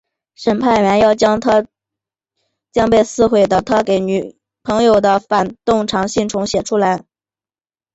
[0.33, 1.63] 审判员要他
[2.71, 4.35] 将被撕毁的他给女
[4.83, 7.05] 友的反动长信重写出来。